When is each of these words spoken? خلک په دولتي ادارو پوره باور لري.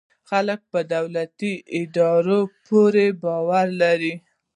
خلک 0.29 0.59
په 0.71 0.79
دولتي 0.95 1.53
ادارو 1.79 2.41
پوره 2.65 3.07
باور 3.23 3.67
لري. 3.81 4.13